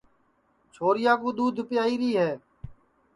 [0.73, 2.31] چھوریا کُو دؔودھ پیائیری ہے